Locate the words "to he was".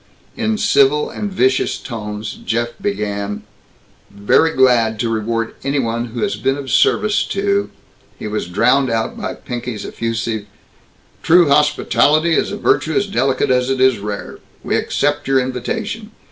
7.25-8.47